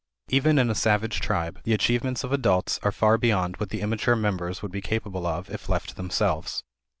[0.29, 4.15] Even in a savage tribe, the achievements of adults are far beyond what the immature
[4.15, 6.63] members would be capable of if left to themselves.